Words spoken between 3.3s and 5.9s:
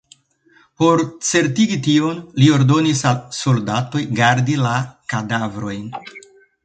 soldatoj gardi la kadavrojn.